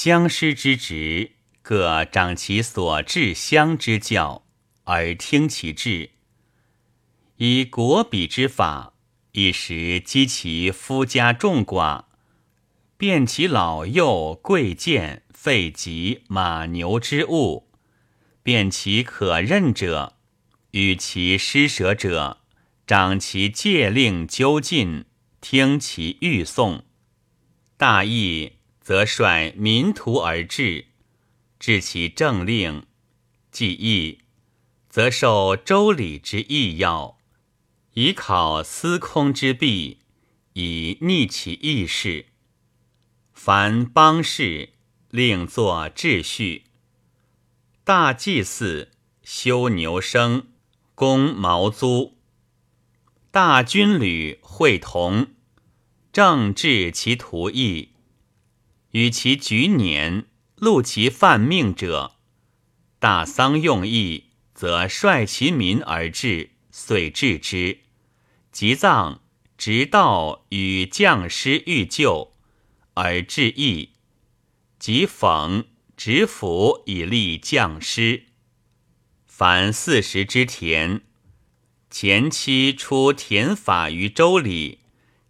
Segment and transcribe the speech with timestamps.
[0.00, 4.46] 乡师之职，各掌其所治乡之教，
[4.84, 6.10] 而听其志。
[7.38, 8.94] 以国比之法，
[9.32, 12.04] 一时积其夫家众寡，
[12.96, 17.68] 辨其老幼贵贱废疾马牛之物，
[18.44, 20.14] 辨其可任者，
[20.70, 22.38] 与其施舍者，
[22.86, 25.06] 掌其戒令究竟，
[25.40, 26.84] 听其欲讼。
[27.76, 28.57] 大义
[28.88, 30.86] 则率民徒而治，
[31.58, 32.84] 治其政令；
[33.50, 34.20] 既义，
[34.88, 37.18] 则受周礼之义要。
[37.92, 39.98] 以考司空之弊，
[40.54, 42.28] 以逆其义事。
[43.34, 44.70] 凡邦事，
[45.10, 46.64] 另作秩序。
[47.84, 50.46] 大祭祀，修牛生，
[50.94, 52.16] 公毛租。
[53.30, 55.26] 大军旅会同，
[56.10, 57.90] 正治其徒役。
[58.92, 60.24] 与其举辇，
[60.56, 62.16] 录其犯命者。
[62.98, 67.80] 大丧用意，则率其民而治，遂治之。
[68.50, 69.20] 即葬，
[69.56, 72.32] 直道与将师欲救，
[72.94, 73.90] 而致义；
[74.78, 75.64] 即讽，
[75.96, 78.24] 执斧以立将师。
[79.26, 81.02] 凡四时之田，
[81.90, 84.80] 前期出田法于周礼，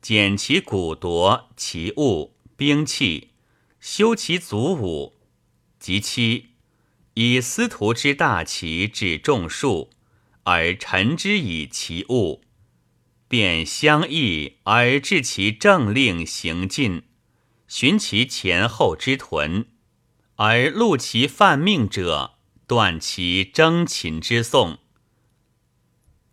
[0.00, 3.32] 减其谷夺其物兵器，
[3.80, 5.14] 修其祖武；
[5.78, 6.50] 及期
[7.14, 9.90] 以司徒之大旗指众数，
[10.44, 12.42] 而陈之以其物。
[13.28, 17.02] 便相异而治其政令行进，
[17.66, 19.66] 寻其前后之屯，
[20.36, 24.78] 而录其犯命者，断其征秦之讼。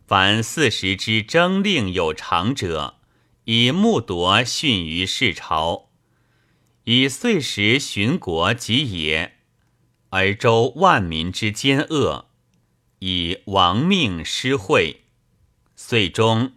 [0.07, 2.99] 凡四时之征令有常者，
[3.43, 5.89] 以木铎训于世朝，
[6.86, 9.38] 以岁时巡国及也，
[10.09, 12.30] 而周万民之奸恶，
[13.00, 15.02] 以亡命施惠，
[15.75, 16.53] 岁终。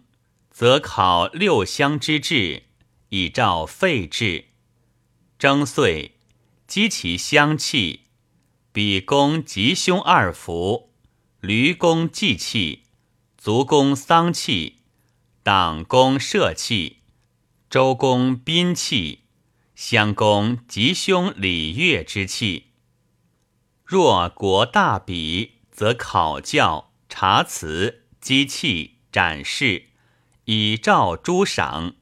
[0.51, 2.63] 则考六乡之志，
[3.09, 4.49] 以照废制。
[5.37, 6.17] 征岁，
[6.67, 8.01] 积其乡器，
[8.73, 10.91] 比公吉凶二福，
[11.39, 12.83] 驴公祭器，
[13.37, 14.79] 足公丧器，
[15.41, 16.97] 党公社器，
[17.69, 19.21] 周公宾器，
[19.81, 22.73] 襄公吉凶礼乐之器。
[23.85, 29.85] 若国大比，则考教、察辞、机器、展示。
[30.43, 31.95] 以照诸赏，